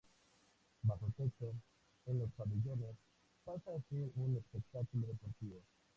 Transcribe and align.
Bajo 0.81 1.11
techo, 1.15 1.53
en 2.07 2.17
los 2.17 2.31
pabellones, 2.31 2.95
pasa 3.45 3.69
a 3.75 3.81
ser 3.87 4.09
un 4.15 4.35
espectáculo 4.35 5.05
deportivo. 5.05 5.61